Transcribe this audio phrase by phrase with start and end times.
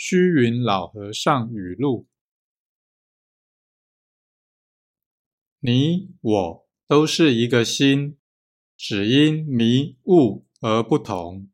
[0.00, 2.06] 虚云老和尚语录：
[5.58, 8.16] 你我都是一个心，
[8.76, 11.50] 只因迷悟而不同。